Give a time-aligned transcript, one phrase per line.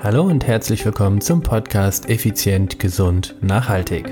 [0.00, 4.06] Hallo und herzlich willkommen zum Podcast Effizient, Gesund, Nachhaltig.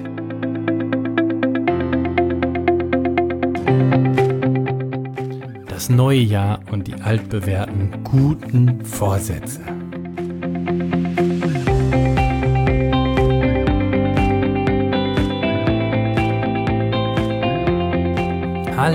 [5.68, 9.75] Das neue Jahr und die altbewährten guten Vorsätze.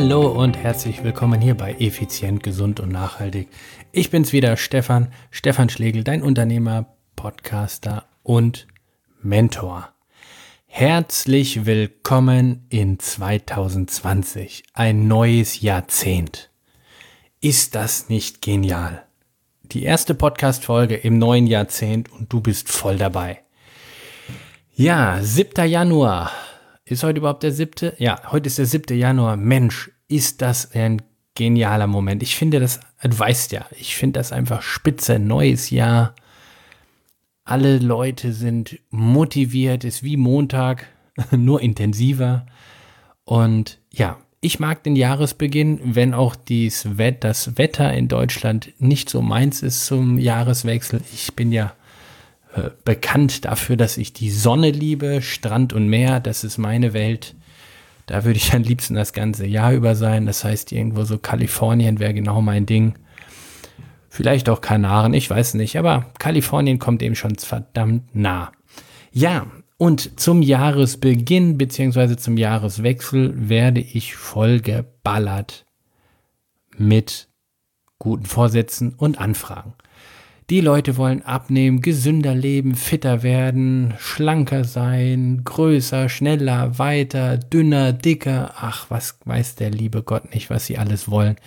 [0.04, 3.50] Hallo und herzlich willkommen hier bei Effizient, Gesund und Nachhaltig.
[3.92, 8.66] Ich bin's wieder, Stefan, Stefan Schlegel, dein Unternehmer, Podcaster und
[9.22, 9.94] Mentor.
[10.66, 16.50] Herzlich willkommen in 2020, ein neues Jahrzehnt.
[17.40, 19.06] Ist das nicht genial?
[19.66, 23.44] Die erste Podcast-Folge im neuen Jahrzehnt und du bist voll dabei.
[24.74, 25.70] Ja, 7.
[25.70, 26.32] Januar.
[26.84, 27.96] Ist heute überhaupt der siebte?
[28.00, 28.98] Ja, heute ist der 7.
[28.98, 29.38] Januar.
[29.38, 31.02] Mensch, ist das ein
[31.36, 32.22] genialer Moment.
[32.22, 35.20] Ich finde das, du weißt ja, ich finde das einfach spitze.
[35.20, 36.16] Neues Jahr.
[37.44, 40.88] Alle Leute sind motiviert, ist wie Montag,
[41.32, 42.46] nur intensiver.
[43.24, 49.10] Und ja, ich mag den Jahresbeginn, wenn auch dies Wett, das Wetter in Deutschland nicht
[49.10, 51.02] so meins ist zum Jahreswechsel.
[51.14, 51.74] Ich bin ja
[52.56, 57.36] äh, bekannt dafür, dass ich die Sonne liebe, Strand und Meer, das ist meine Welt.
[58.06, 60.26] Da würde ich am liebsten das ganze Jahr über sein.
[60.26, 62.96] Das heißt, irgendwo so Kalifornien wäre genau mein Ding.
[64.10, 68.52] Vielleicht auch Kanaren, ich weiß nicht, aber Kalifornien kommt eben schon verdammt nah.
[69.12, 72.18] Ja, und zum Jahresbeginn bzw.
[72.18, 75.66] zum Jahreswechsel werde ich voll geballert
[76.78, 77.30] mit
[77.98, 79.74] guten Vorsätzen und Anfragen.
[80.52, 88.54] Die Leute wollen abnehmen, gesünder leben, fitter werden, schlanker sein, größer, schneller, weiter, dünner, dicker.
[88.58, 91.38] Ach, was weiß der liebe Gott nicht, was sie alles wollen.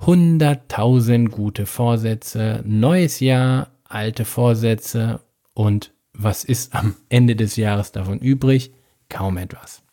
[0.00, 5.20] Hunderttausend gute Vorsätze, neues Jahr, alte Vorsätze
[5.54, 8.72] und was ist am Ende des Jahres davon übrig?
[9.08, 9.84] Kaum etwas.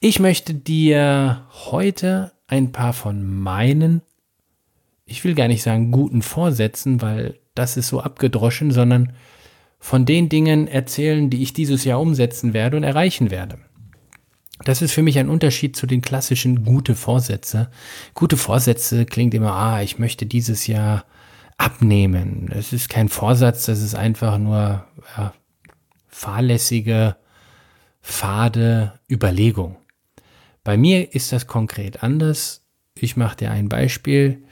[0.00, 4.02] Ich möchte dir heute ein paar von meinen,
[5.04, 9.12] ich will gar nicht sagen guten Vorsätzen, weil das ist so abgedroschen, sondern
[9.78, 13.58] von den Dingen erzählen, die ich dieses Jahr umsetzen werde und erreichen werde.
[14.64, 17.70] Das ist für mich ein Unterschied zu den klassischen gute Vorsätze.
[18.14, 21.04] Gute Vorsätze klingt immer, ah, ich möchte dieses Jahr
[21.56, 22.48] abnehmen.
[22.54, 24.84] Es ist kein Vorsatz, das ist einfach nur
[25.16, 25.34] ja,
[26.08, 27.16] fahrlässige,
[28.00, 29.76] fade Überlegung.
[30.64, 32.64] Bei mir ist das konkret anders.
[32.94, 34.44] Ich mache dir ein Beispiel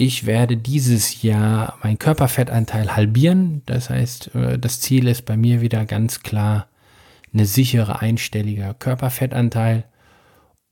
[0.00, 3.62] ich werde dieses Jahr meinen Körperfettanteil halbieren.
[3.66, 6.68] Das heißt, äh, das Ziel ist bei mir wieder ganz klar
[7.32, 9.84] eine sichere einstelliger Körperfettanteil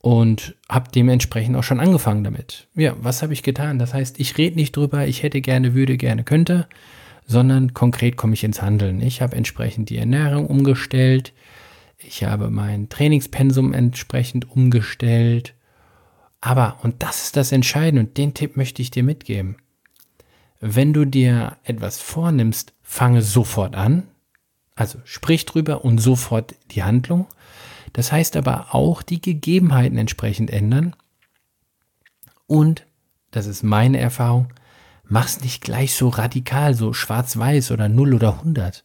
[0.01, 2.67] und habe dementsprechend auch schon angefangen damit.
[2.75, 3.77] Ja, was habe ich getan?
[3.79, 6.67] Das heißt, ich rede nicht drüber, ich hätte gerne, würde gerne, könnte,
[7.25, 9.01] sondern konkret komme ich ins Handeln.
[9.01, 11.33] Ich habe entsprechend die Ernährung umgestellt,
[11.99, 15.53] ich habe mein Trainingspensum entsprechend umgestellt
[16.41, 19.57] aber, und das ist das Entscheidende, und den Tipp möchte ich dir mitgeben.
[20.59, 24.03] Wenn du dir etwas vornimmst, fange sofort an.
[24.75, 27.27] Also sprich drüber und sofort die Handlung.
[27.93, 30.95] Das heißt aber auch die Gegebenheiten entsprechend ändern.
[32.47, 32.85] Und,
[33.31, 34.53] das ist meine Erfahrung,
[35.03, 38.83] mach's nicht gleich so radikal, so schwarz-weiß oder 0 oder 100,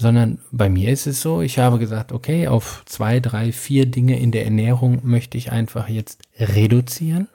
[0.00, 4.18] sondern bei mir ist es so, ich habe gesagt, okay, auf zwei, drei, vier Dinge
[4.18, 7.28] in der Ernährung möchte ich einfach jetzt reduzieren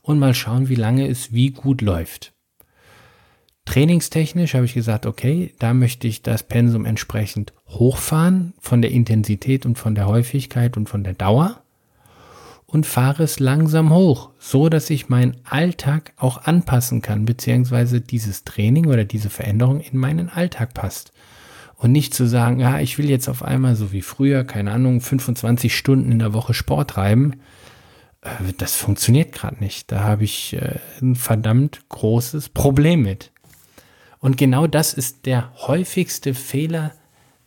[0.00, 2.32] und mal schauen, wie lange es wie gut läuft.
[3.64, 9.66] Trainingstechnisch habe ich gesagt, okay, da möchte ich das Pensum entsprechend hochfahren von der Intensität
[9.66, 11.60] und von der Häufigkeit und von der Dauer
[12.66, 18.44] und fahre es langsam hoch, so dass ich meinen Alltag auch anpassen kann, beziehungsweise dieses
[18.44, 21.12] Training oder diese Veränderung in meinen Alltag passt.
[21.80, 25.00] Und nicht zu sagen, ja, ich will jetzt auf einmal so wie früher, keine Ahnung,
[25.00, 27.36] 25 Stunden in der Woche Sport treiben.
[28.20, 29.90] Äh, das funktioniert gerade nicht.
[29.90, 33.32] Da habe ich äh, ein verdammt großes Problem mit.
[34.18, 36.92] Und genau das ist der häufigste Fehler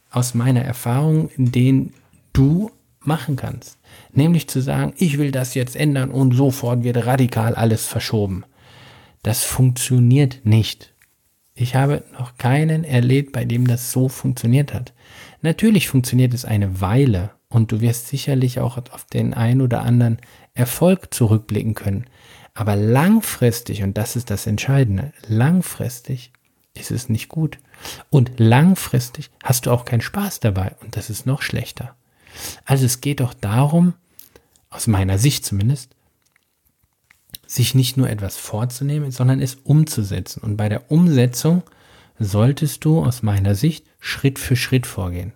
[0.09, 1.94] aus meiner Erfahrung, den
[2.33, 2.71] du
[3.01, 3.77] machen kannst.
[4.13, 8.45] Nämlich zu sagen, ich will das jetzt ändern und sofort wird radikal alles verschoben.
[9.21, 10.92] Das funktioniert nicht.
[11.55, 14.94] Ich habe noch keinen erlebt, bei dem das so funktioniert hat.
[15.41, 20.17] Natürlich funktioniert es eine Weile und du wirst sicherlich auch auf den ein oder anderen
[20.55, 22.05] Erfolg zurückblicken können.
[22.55, 26.31] Aber langfristig, und das ist das Entscheidende, langfristig
[26.75, 27.59] ist es nicht gut.
[28.09, 31.95] Und langfristig hast du auch keinen Spaß dabei und das ist noch schlechter.
[32.65, 33.94] Also es geht doch darum,
[34.69, 35.95] aus meiner Sicht zumindest,
[37.53, 40.41] sich nicht nur etwas vorzunehmen, sondern es umzusetzen.
[40.41, 41.63] Und bei der Umsetzung
[42.19, 45.33] solltest du aus meiner Sicht Schritt für Schritt vorgehen.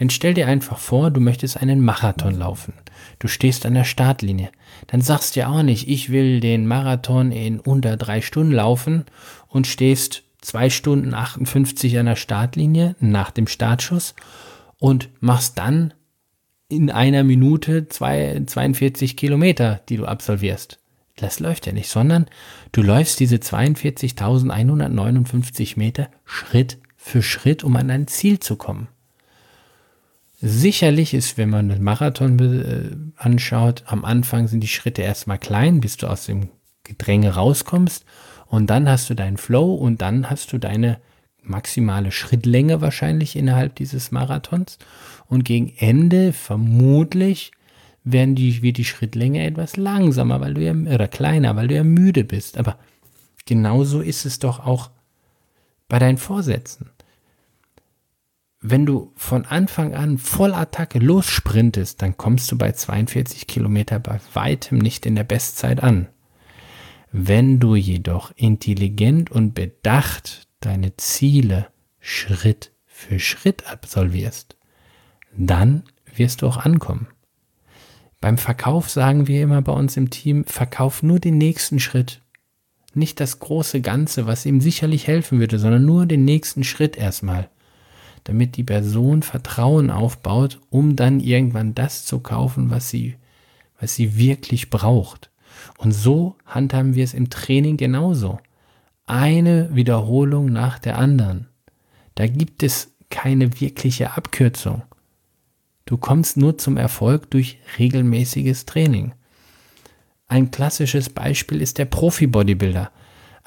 [0.00, 2.72] Denn stell dir einfach vor, du möchtest einen Marathon laufen.
[3.18, 4.50] Du stehst an der Startlinie.
[4.88, 9.04] Dann sagst du ja auch nicht, ich will den Marathon in unter drei Stunden laufen
[9.46, 14.14] und stehst zwei Stunden 58 an der Startlinie nach dem Startschuss
[14.78, 15.94] und machst dann
[16.68, 20.78] in einer Minute zwei, 42 Kilometer, die du absolvierst.
[21.20, 22.26] Das läuft ja nicht, sondern
[22.72, 28.88] du läufst diese 42.159 Meter Schritt für Schritt, um an dein Ziel zu kommen.
[30.40, 35.80] Sicherlich ist, wenn man den Marathon äh, anschaut, am Anfang sind die Schritte erstmal klein,
[35.80, 36.50] bis du aus dem
[36.84, 38.04] Gedränge rauskommst
[38.46, 41.00] und dann hast du deinen Flow und dann hast du deine
[41.42, 44.78] maximale Schrittlänge wahrscheinlich innerhalb dieses Marathons
[45.26, 47.50] und gegen Ende vermutlich
[48.12, 51.84] werden die, wird die Schrittlänge etwas langsamer, weil du ja, oder kleiner, weil du ja
[51.84, 52.58] müde bist.
[52.58, 52.78] Aber
[53.46, 54.90] genauso ist es doch auch
[55.88, 56.90] bei deinen Vorsätzen
[58.60, 64.18] wenn du von Anfang an voll Attacke lossprintest, dann kommst du bei 42 Kilometer bei
[64.34, 66.08] weitem nicht in der Bestzeit an.
[67.12, 71.68] Wenn du jedoch intelligent und bedacht deine Ziele
[72.00, 74.56] Schritt für Schritt absolvierst,
[75.36, 75.84] dann
[76.14, 77.06] wirst du auch ankommen.
[78.20, 82.20] Beim Verkauf sagen wir immer bei uns im Team, verkauf nur den nächsten Schritt.
[82.94, 87.48] Nicht das große Ganze, was ihm sicherlich helfen würde, sondern nur den nächsten Schritt erstmal
[88.28, 93.16] damit die Person Vertrauen aufbaut, um dann irgendwann das zu kaufen, was sie,
[93.80, 95.30] was sie wirklich braucht.
[95.78, 98.38] Und so handhaben wir es im Training genauso.
[99.06, 101.48] Eine Wiederholung nach der anderen.
[102.16, 104.82] Da gibt es keine wirkliche Abkürzung.
[105.88, 109.12] Du kommst nur zum Erfolg durch regelmäßiges Training.
[110.26, 112.90] Ein klassisches Beispiel ist der Profi-Bodybuilder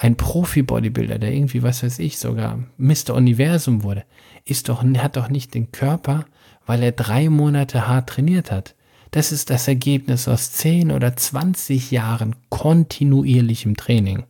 [0.02, 3.14] ein Profi-Bodybuilder, der irgendwie, was weiß ich, sogar Mr.
[3.14, 4.04] Universum wurde,
[4.46, 6.26] ist doch, hat doch nicht den Körper,
[6.66, 8.74] weil er drei Monate hart trainiert hat.
[9.12, 14.24] Das ist das Ergebnis aus 10 oder 20 Jahren kontinuierlichem Training.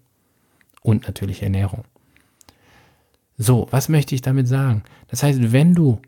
[0.82, 1.86] Und natürlich Ernährung.
[3.38, 4.84] So, was möchte ich damit sagen?
[5.08, 6.02] Das heißt, wenn du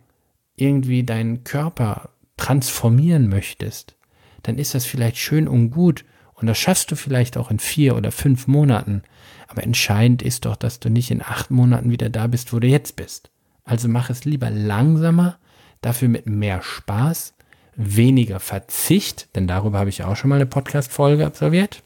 [0.56, 3.96] irgendwie deinen Körper transformieren möchtest,
[4.44, 7.96] dann ist das vielleicht schön und gut und das schaffst du vielleicht auch in vier
[7.96, 9.04] oder fünf Monaten.
[9.48, 12.68] Aber entscheidend ist doch, dass du nicht in acht Monaten wieder da bist, wo du
[12.68, 13.32] jetzt bist.
[13.64, 15.38] Also mach es lieber langsamer,
[15.82, 17.34] dafür mit mehr Spaß,
[17.76, 21.84] weniger Verzicht, denn darüber habe ich auch schon mal eine Podcast-Folge absolviert.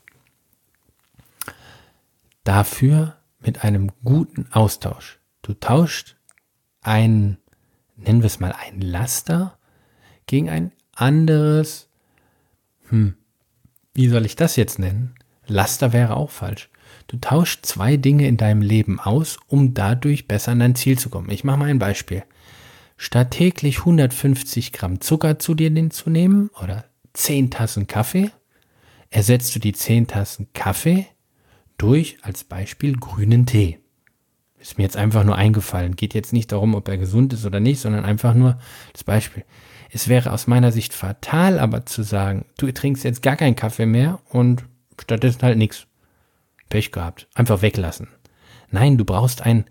[2.43, 5.19] Dafür mit einem guten Austausch.
[5.41, 6.15] Du tauscht
[6.81, 7.37] ein,
[7.97, 9.57] nennen wir es mal ein Laster
[10.25, 11.89] gegen ein anderes,
[12.89, 13.15] hm,
[13.93, 15.15] wie soll ich das jetzt nennen?
[15.47, 16.69] Laster wäre auch falsch.
[17.07, 21.09] Du tauschst zwei Dinge in deinem Leben aus, um dadurch besser an dein Ziel zu
[21.09, 21.29] kommen.
[21.29, 22.23] Ich mache mal ein Beispiel.
[22.97, 28.31] Statt täglich 150 Gramm Zucker zu dir zu nehmen oder 10 Tassen Kaffee,
[29.09, 31.07] ersetzt du die 10 Tassen Kaffee
[31.77, 33.79] durch als Beispiel grünen Tee.
[34.59, 35.95] Ist mir jetzt einfach nur eingefallen.
[35.95, 38.57] Geht jetzt nicht darum, ob er gesund ist oder nicht, sondern einfach nur
[38.93, 39.43] das Beispiel.
[39.91, 43.85] Es wäre aus meiner Sicht fatal, aber zu sagen, du trinkst jetzt gar keinen Kaffee
[43.85, 44.65] mehr und
[44.99, 45.87] stattdessen halt nichts.
[46.69, 47.27] Pech gehabt.
[47.33, 48.09] Einfach weglassen.
[48.69, 49.65] Nein, du brauchst ein,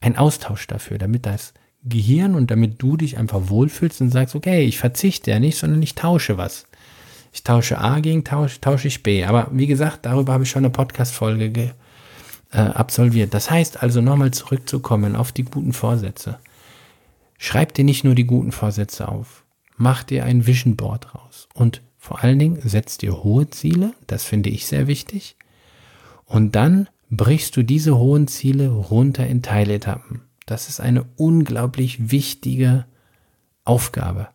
[0.00, 1.54] ein Austausch dafür, damit das
[1.84, 5.82] Gehirn und damit du dich einfach wohlfühlst und sagst, okay, ich verzichte ja nicht, sondern
[5.82, 6.66] ich tausche was.
[7.32, 9.24] Ich tausche A gegen tausche, tausche ich B.
[9.24, 11.74] Aber wie gesagt, darüber habe ich schon eine Podcast-Folge
[12.52, 13.34] äh, absolviert.
[13.34, 16.38] Das heißt also nochmal zurückzukommen auf die guten Vorsätze.
[17.38, 19.42] Schreib dir nicht nur die guten Vorsätze auf
[19.82, 24.24] mach dir ein Vision Board raus und vor allen Dingen setzt dir hohe Ziele, das
[24.24, 25.36] finde ich sehr wichtig.
[26.24, 30.22] Und dann brichst du diese hohen Ziele runter in Teiletappen.
[30.46, 32.86] Das ist eine unglaublich wichtige
[33.64, 34.28] Aufgabe.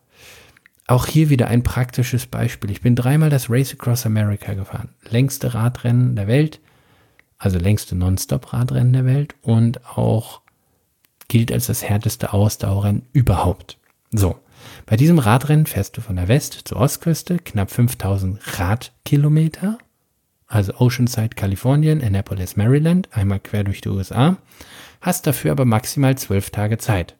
[0.85, 2.71] Auch hier wieder ein praktisches Beispiel.
[2.71, 4.89] Ich bin dreimal das Race Across America gefahren.
[5.09, 6.61] Längste Radrennen der Welt,
[7.37, 10.41] also längste Non-Stop-Radrennen der Welt und auch
[11.27, 13.77] gilt als das härteste Ausdauerrennen überhaupt.
[14.11, 14.37] So,
[14.85, 19.77] bei diesem Radrennen fährst du von der West- zur Ostküste knapp 5000 Radkilometer,
[20.47, 24.37] also Oceanside, Kalifornien, Annapolis, Maryland, einmal quer durch die USA,
[25.01, 27.15] hast dafür aber maximal zwölf Tage Zeit.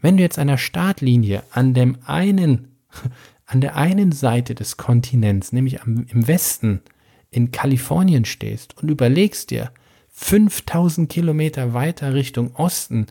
[0.00, 2.68] Wenn du jetzt der Startlinie an dem einen,
[3.46, 6.82] an der einen Seite des Kontinents, nämlich am, im Westen
[7.30, 9.72] in Kalifornien stehst und überlegst dir,
[10.08, 13.06] 5000 Kilometer weiter Richtung Osten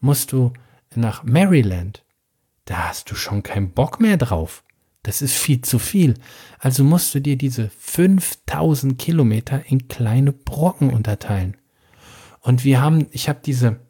[0.00, 0.52] musst du
[0.94, 2.04] nach Maryland,
[2.64, 4.64] da hast du schon keinen Bock mehr drauf.
[5.02, 6.14] Das ist viel zu viel.
[6.58, 11.56] Also musst du dir diese 5000 Kilometer in kleine Brocken unterteilen.
[12.40, 13.80] Und wir haben, ich habe diese,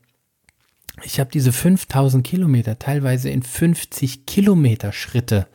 [1.02, 5.48] Ich habe diese 5000 Kilometer teilweise in 50 Kilometer Schritte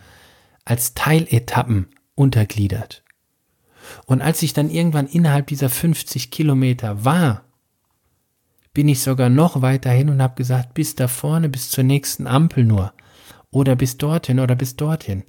[0.66, 3.05] als Teiletappen untergliedert.
[4.06, 7.44] Und als ich dann irgendwann innerhalb dieser 50 Kilometer war,
[8.74, 12.28] bin ich sogar noch weiter hin und habe gesagt, bis da vorne, bis zur nächsten
[12.28, 12.94] Ampel nur.
[13.52, 15.24] Oder bis dorthin oder bis dorthin.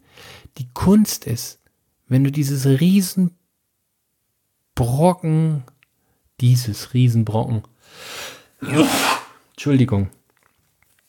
[0.59, 1.61] Die Kunst ist,
[2.09, 5.63] wenn du dieses Riesenbrocken,
[6.41, 7.63] dieses Riesenbrocken,
[9.51, 10.09] Entschuldigung,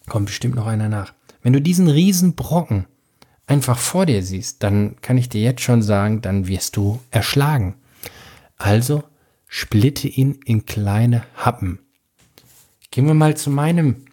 [0.08, 1.13] kommt bestimmt noch einer nach.
[1.42, 2.88] Wenn du diesen Riesenbrocken
[3.48, 7.75] einfach vor dir siehst, dann kann ich dir jetzt schon sagen, dann wirst du erschlagen.
[8.58, 9.04] Also
[9.48, 11.80] splitte ihn in kleine Happen.
[12.92, 14.06] Gehen wir mal zu meinem,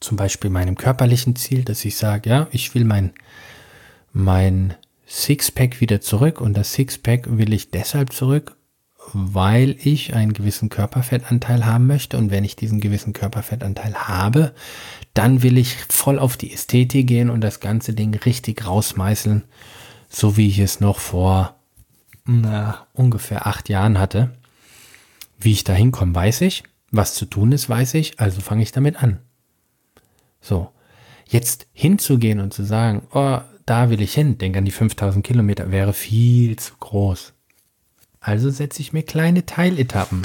[0.00, 3.12] zum Beispiel meinem körperlichen Ziel, dass ich sage, ja, ich will mein,
[4.12, 4.74] mein
[5.06, 8.56] Sixpack wieder zurück und das Sixpack will ich deshalb zurück,
[9.14, 14.52] weil ich einen gewissen Körperfettanteil haben möchte und wenn ich diesen gewissen Körperfettanteil habe,
[15.14, 19.44] dann will ich voll auf die Ästhetik gehen und das ganze Ding richtig rausmeißeln,
[20.08, 21.56] so wie ich es noch vor
[22.24, 24.30] na, ungefähr acht Jahren hatte.
[25.38, 26.62] Wie ich da hinkomme, weiß ich.
[26.90, 28.20] Was zu tun ist, weiß ich.
[28.20, 29.18] Also fange ich damit an.
[30.40, 30.70] So.
[31.28, 35.70] Jetzt hinzugehen und zu sagen, oh, da will ich hin, denk an die 5000 Kilometer,
[35.70, 37.32] wäre viel zu groß.
[38.22, 40.22] Also setze ich mir kleine Teiletappen.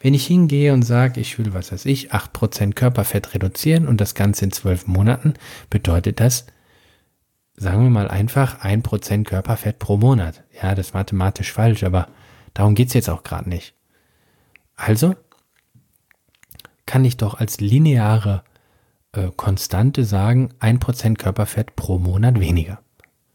[0.00, 4.14] Wenn ich hingehe und sage, ich will, was weiß ich, 8% Körperfett reduzieren und das
[4.14, 5.34] Ganze in 12 Monaten,
[5.70, 6.46] bedeutet das,
[7.54, 10.42] sagen wir mal einfach, 1% Körperfett pro Monat.
[10.60, 12.08] Ja, das ist mathematisch falsch, aber
[12.54, 13.74] darum geht es jetzt auch gerade nicht.
[14.74, 15.14] Also
[16.86, 18.42] kann ich doch als lineare
[19.12, 22.81] äh, Konstante sagen, 1% Körperfett pro Monat weniger.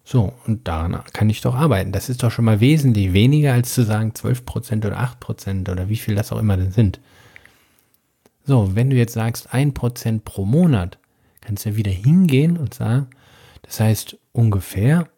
[0.09, 1.91] So, und daran kann ich doch arbeiten.
[1.91, 5.97] Das ist doch schon mal wesentlich weniger, als zu sagen 12% oder 8% oder wie
[5.97, 7.01] viel das auch immer denn sind.
[8.45, 10.97] So, wenn du jetzt sagst 1% pro Monat,
[11.41, 13.07] kannst du ja wieder hingehen und sagen,
[13.63, 15.09] das heißt ungefähr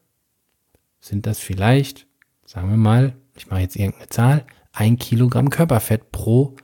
[1.00, 2.08] sind das vielleicht,
[2.48, 4.44] sagen wir mal, ich mache jetzt irgendeine Zahl,
[4.74, 6.56] ein Kilogramm Körperfett pro,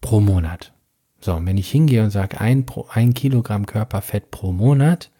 [0.00, 0.72] pro Monat.
[1.20, 5.10] So, und wenn ich hingehe und sage ein, ein Kilogramm Körperfett pro Monat,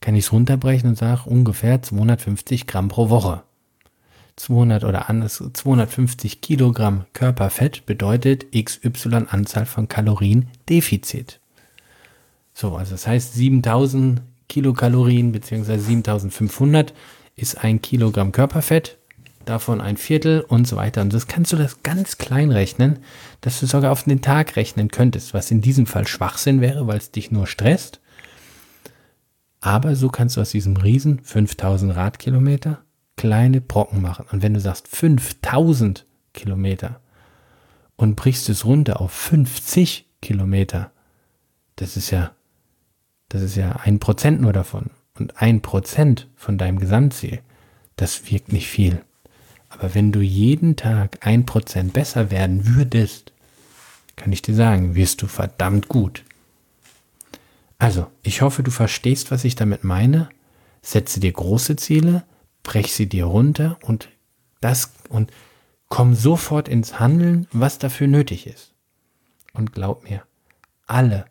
[0.00, 3.42] kann ich es runterbrechen und sage ungefähr 250 Gramm pro Woche.
[4.36, 11.40] 200 oder anders, 250 Kilogramm Körperfett bedeutet XY Anzahl von Kalorien Defizit.
[12.54, 15.78] So, also das heißt 7000 Kilokalorien bzw.
[15.78, 16.94] 7500
[17.36, 18.98] ist ein Kilogramm Körperfett,
[19.44, 21.02] davon ein Viertel und so weiter.
[21.02, 22.98] Und das kannst du das ganz klein rechnen,
[23.40, 26.98] dass du sogar auf den Tag rechnen könntest, was in diesem Fall Schwachsinn wäre, weil
[26.98, 27.99] es dich nur stresst.
[29.60, 32.82] Aber so kannst du aus diesem Riesen 5000 Radkilometer
[33.16, 34.26] kleine Brocken machen.
[34.32, 37.00] Und wenn du sagst 5000 Kilometer
[37.96, 40.90] und brichst es runter auf 50 Kilometer,
[41.76, 42.32] das ist ja,
[43.28, 44.90] das ist ja ein Prozent nur davon.
[45.18, 47.40] Und ein Prozent von deinem Gesamtziel,
[47.96, 49.02] das wirkt nicht viel.
[49.68, 53.32] Aber wenn du jeden Tag ein Prozent besser werden würdest,
[54.16, 56.24] kann ich dir sagen, wirst du verdammt gut.
[57.80, 60.28] Also, ich hoffe, du verstehst, was ich damit meine.
[60.82, 62.24] Setze dir große Ziele,
[62.62, 64.10] brech sie dir runter und
[64.60, 65.32] das und
[65.88, 68.74] komm sofort ins Handeln, was dafür nötig ist.
[69.54, 70.22] Und glaub mir,
[70.86, 71.24] alle,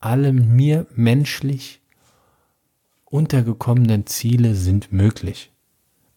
[0.00, 1.80] alle mir menschlich
[3.06, 5.50] untergekommenen Ziele sind möglich.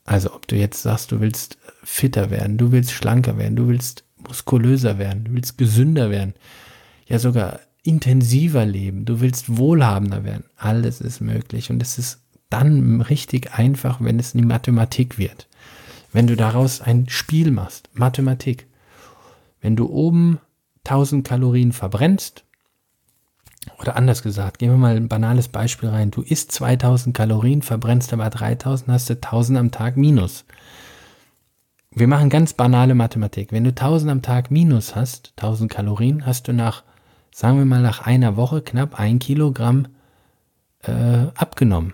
[0.04, 4.04] Also ob du jetzt sagst, du willst fitter werden, du willst schlanker werden, du willst
[4.18, 6.34] muskulöser werden, du willst gesünder werden,
[7.08, 10.44] ja sogar intensiver leben, du willst wohlhabender werden.
[10.58, 15.48] Alles ist möglich und es ist dann richtig einfach, wenn es in die Mathematik wird.
[16.12, 18.68] Wenn du daraus ein Spiel machst, Mathematik.
[19.62, 20.40] Wenn du oben
[20.86, 22.44] 1000 Kalorien verbrennst,
[23.80, 26.12] oder anders gesagt, gehen wir mal ein banales Beispiel rein.
[26.12, 30.46] Du isst 2000 Kalorien, verbrennst aber 3000, hast du 1000 am Tag minus.
[31.92, 33.52] Wir machen ganz banale Mathematik.
[33.52, 36.84] Wenn du 1000 am Tag minus hast, 1000 Kalorien, hast du nach
[37.32, 39.88] sagen wir mal nach einer Woche knapp ein Kilogramm
[40.84, 41.94] äh, abgenommen.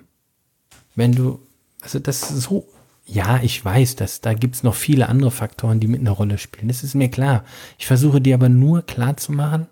[0.95, 1.39] Wenn du,
[1.81, 2.67] also das ist so,
[3.05, 6.37] ja, ich weiß, dass da gibt es noch viele andere Faktoren, die mit einer Rolle
[6.37, 6.69] spielen.
[6.69, 7.43] Das ist mir klar.
[7.77, 9.67] Ich versuche dir aber nur klar zu machen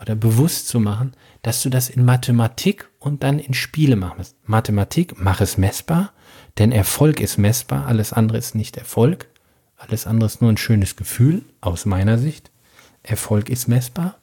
[0.00, 1.12] oder bewusst zu machen,
[1.42, 4.36] dass du das in Mathematik und dann in Spiele machst.
[4.44, 6.12] Mathematik, mach es messbar,
[6.58, 9.28] denn Erfolg ist messbar, alles andere ist nicht Erfolg.
[9.76, 12.50] Alles andere ist nur ein schönes Gefühl, aus meiner Sicht.
[13.02, 14.16] Erfolg ist messbar.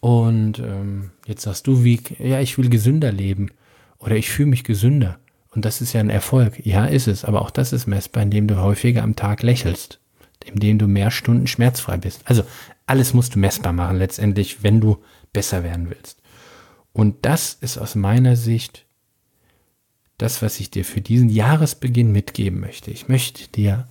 [0.00, 3.50] Und ähm, jetzt sagst du, wie, ja, ich will gesünder leben
[3.98, 5.18] oder ich fühle mich gesünder.
[5.50, 6.64] Und das ist ja ein Erfolg.
[6.64, 10.00] Ja, ist es, aber auch das ist messbar, indem du häufiger am Tag lächelst.
[10.46, 12.22] indem du mehr Stunden schmerzfrei bist.
[12.24, 12.44] Also
[12.86, 14.98] alles musst du messbar machen letztendlich, wenn du
[15.34, 16.20] besser werden willst.
[16.92, 18.86] Und das ist aus meiner Sicht
[20.18, 22.90] das, was ich dir für diesen Jahresbeginn mitgeben möchte.
[22.90, 23.86] Ich möchte dir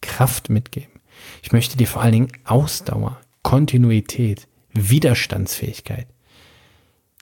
[0.00, 1.00] Kraft mitgeben.
[1.42, 6.06] Ich möchte dir vor allen Dingen Ausdauer, Kontinuität, Widerstandsfähigkeit,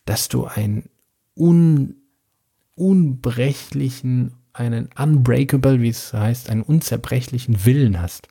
[0.05, 0.89] dass du einen
[1.37, 1.97] un,
[2.75, 8.29] unbrechlichen, einen unbreakable, wie es heißt, einen unzerbrechlichen Willen hast.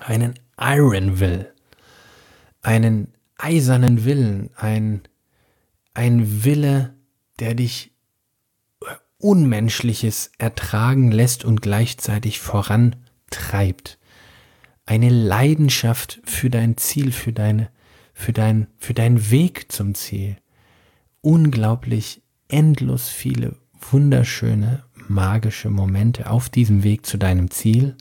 [0.00, 1.52] Einen Iron Will.
[2.62, 4.50] Einen eisernen Willen.
[4.56, 5.02] Ein,
[5.94, 6.94] ein Wille,
[7.38, 7.94] der dich
[9.18, 13.98] Unmenschliches ertragen lässt und gleichzeitig vorantreibt.
[14.84, 17.70] Eine Leidenschaft für dein Ziel, für deine,
[18.14, 20.36] für dein, für deinen Weg zum Ziel.
[21.20, 23.56] Unglaublich endlos viele
[23.90, 27.96] wunderschöne, magische Momente auf diesem Weg zu deinem Ziel.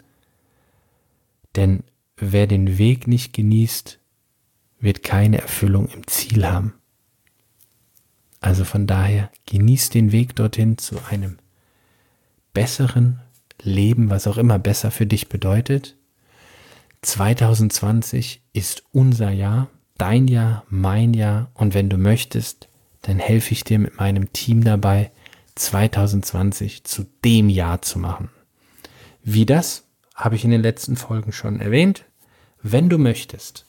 [1.56, 1.84] Denn
[2.16, 4.00] wer den Weg nicht genießt,
[4.80, 6.74] wird keine Erfüllung im Ziel haben.
[8.40, 11.38] Also von daher genießt den Weg dorthin zu einem
[12.54, 13.22] besseren
[13.62, 15.96] Leben, was auch immer besser für dich bedeutet.
[17.02, 22.68] 2020 ist unser Jahr, dein Jahr, mein Jahr und wenn du möchtest,
[23.04, 25.12] dann helfe ich dir mit meinem Team dabei,
[25.56, 28.30] 2020 zu dem Jahr zu machen.
[29.24, 29.86] Wie das,
[30.16, 32.06] habe ich in den letzten Folgen schon erwähnt.
[32.62, 33.66] Wenn du möchtest,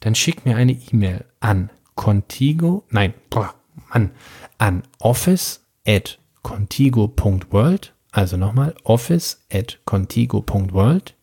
[0.00, 3.54] dann schick mir eine E-Mail an contigo, nein, boah,
[3.90, 4.10] an,
[4.58, 11.14] an office at contigo.world, also nochmal office at contigo.world.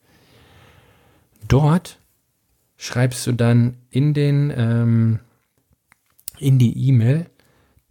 [1.48, 1.99] Dort
[2.80, 5.20] schreibst du dann in den ähm,
[6.40, 7.30] in die E-Mail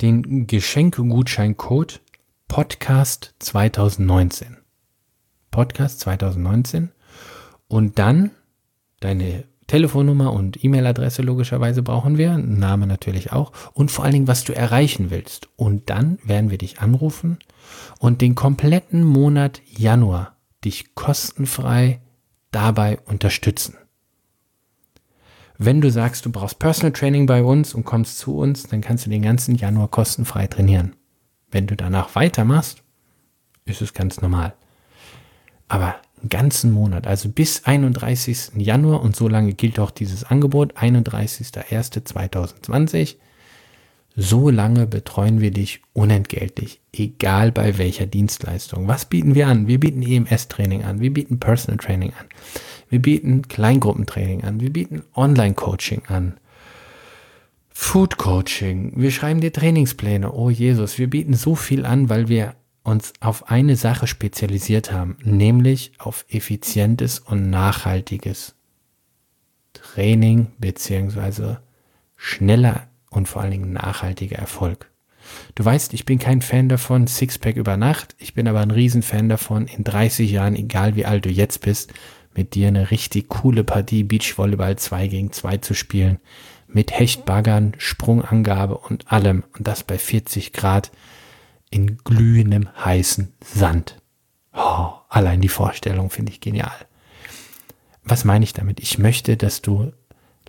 [0.00, 2.00] den Geschenkegutscheincode
[2.48, 4.56] Podcast 2019.
[5.50, 6.90] Podcast 2019
[7.68, 8.30] und dann
[9.00, 14.44] deine Telefonnummer und E-Mail-Adresse logischerweise brauchen wir, Name natürlich auch und vor allen Dingen, was
[14.44, 15.50] du erreichen willst.
[15.56, 17.38] Und dann werden wir dich anrufen
[17.98, 22.00] und den kompletten Monat Januar dich kostenfrei
[22.50, 23.76] dabei unterstützen.
[25.60, 29.06] Wenn du sagst, du brauchst Personal Training bei uns und kommst zu uns, dann kannst
[29.06, 30.94] du den ganzen Januar kostenfrei trainieren.
[31.50, 32.84] Wenn du danach weitermachst,
[33.64, 34.54] ist es ganz normal.
[35.66, 38.52] Aber einen ganzen Monat, also bis 31.
[38.56, 43.16] Januar und so lange gilt auch dieses Angebot, 31.01.2020.
[44.14, 48.88] So lange betreuen wir dich unentgeltlich, egal bei welcher Dienstleistung.
[48.88, 49.68] Was bieten wir an?
[49.68, 52.26] Wir bieten EMS-Training an, wir bieten Personal Training an,
[52.88, 56.34] wir bieten Kleingruppentraining an, wir bieten Online-Coaching an,
[57.70, 60.32] Food Coaching, wir schreiben dir Trainingspläne.
[60.32, 65.16] Oh Jesus, wir bieten so viel an, weil wir uns auf eine Sache spezialisiert haben,
[65.22, 68.54] nämlich auf effizientes und nachhaltiges
[69.74, 71.60] Training beziehungsweise
[72.16, 74.90] schneller und vor allen Dingen nachhaltiger Erfolg.
[75.54, 78.16] Du weißt, ich bin kein Fan davon, Sixpack über Nacht.
[78.18, 81.92] Ich bin aber ein Riesenfan davon, in 30 Jahren, egal wie alt du jetzt bist,
[82.38, 86.20] mit dir eine richtig coole Partie Beachvolleyball 2 gegen 2 zu spielen.
[86.68, 89.42] Mit Hechtbaggern, Sprungangabe und allem.
[89.58, 90.92] Und das bei 40 Grad
[91.68, 94.00] in glühendem heißen Sand.
[94.54, 96.86] Oh, allein die Vorstellung finde ich genial.
[98.04, 98.78] Was meine ich damit?
[98.78, 99.92] Ich möchte, dass du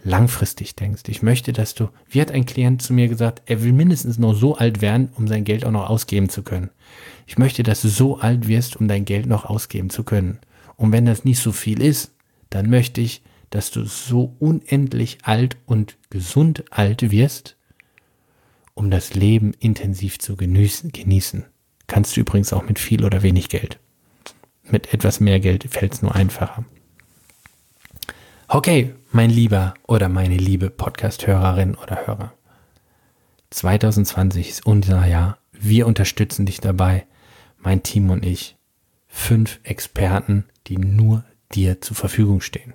[0.04, 1.04] langfristig denkst.
[1.08, 4.34] Ich möchte, dass du, wie hat ein Klient zu mir gesagt, er will mindestens noch
[4.34, 6.69] so alt werden, um sein Geld auch noch ausgeben zu können.
[7.25, 10.39] Ich möchte, dass du so alt wirst, um dein Geld noch ausgeben zu können.
[10.79, 12.13] Und wenn das nicht so viel ist,
[12.49, 17.57] dann möchte ich, dass du so unendlich alt und gesund alt wirst,
[18.75, 21.43] um das Leben intensiv zu genießen.
[21.87, 23.77] Kannst du übrigens auch mit viel oder wenig Geld.
[24.63, 26.63] Mit etwas mehr Geld fällt es nur einfacher.
[28.47, 32.33] Okay, mein lieber oder meine liebe Podcast-Hörerin oder Hörer.
[33.49, 35.39] 2020 ist unser Jahr.
[35.51, 37.05] Wir unterstützen dich dabei,
[37.57, 38.55] mein Team und ich.
[39.19, 42.73] Fünf Experten, die nur dir zur Verfügung stehen.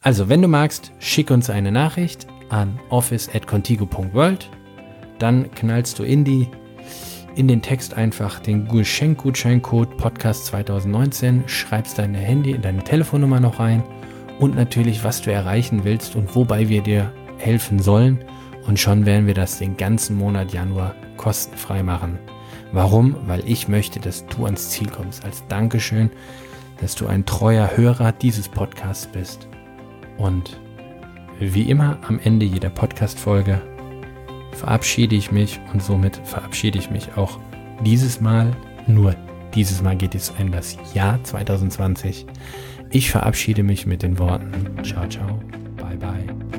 [0.00, 4.50] Also, wenn du magst, schick uns eine Nachricht an office@contigo.world
[5.18, 6.48] dann knallst du in die
[7.34, 13.84] in den Text einfach den Geschenkgutscheincode Podcast 2019, schreibst deine Handy, deine Telefonnummer noch rein
[14.40, 18.24] und natürlich, was du erreichen willst und wobei wir dir helfen sollen.
[18.66, 22.18] Und schon werden wir das den ganzen Monat Januar kostenfrei machen.
[22.72, 23.16] Warum?
[23.26, 25.24] Weil ich möchte, dass du ans Ziel kommst.
[25.24, 26.10] Als Dankeschön,
[26.80, 29.48] dass du ein treuer Hörer dieses Podcasts bist.
[30.16, 30.60] Und
[31.40, 33.60] wie immer am Ende jeder Podcast-Folge
[34.52, 37.38] verabschiede ich mich und somit verabschiede ich mich auch
[37.84, 38.50] dieses Mal.
[38.86, 39.14] Nur
[39.54, 42.26] dieses Mal geht es in das Jahr 2020.
[42.90, 44.52] Ich verabschiede mich mit den Worten.
[44.82, 45.40] Ciao, ciao.
[45.76, 46.57] Bye, bye.